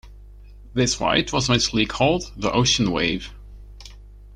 [0.73, 3.35] This ride was originally called "The Ocean Wave".